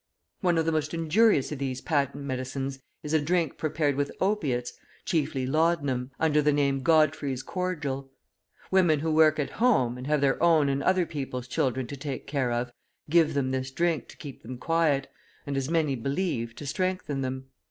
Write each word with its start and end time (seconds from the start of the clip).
One 0.39 0.57
of 0.57 0.65
the 0.65 0.71
most 0.71 0.95
injurious 0.95 1.51
of 1.51 1.59
these 1.59 1.79
patent 1.79 2.23
medicines 2.23 2.79
is 3.03 3.13
a 3.13 3.21
drink 3.21 3.59
prepared 3.59 3.95
with 3.95 4.11
opiates, 4.19 4.73
chiefly 5.05 5.45
laudanum, 5.45 6.09
under 6.19 6.41
the 6.41 6.51
name 6.51 6.81
Godfrey's 6.81 7.43
Cordial. 7.43 8.09
Women 8.71 9.01
who 9.01 9.11
work 9.13 9.37
at 9.37 9.51
home, 9.51 9.99
and 9.99 10.07
have 10.07 10.19
their 10.21 10.41
own 10.41 10.69
and 10.69 10.81
other 10.81 11.05
people's 11.05 11.47
children 11.47 11.85
to 11.85 11.95
take 11.95 12.25
care 12.25 12.51
of, 12.51 12.71
give 13.11 13.35
them 13.35 13.51
this 13.51 13.69
drink 13.69 14.07
to 14.07 14.17
keep 14.17 14.41
them 14.41 14.57
quiet, 14.57 15.07
and, 15.45 15.55
as 15.55 15.69
many 15.69 15.95
believe, 15.95 16.55
to 16.55 16.65
strengthen 16.65 17.21
them. 17.21 17.45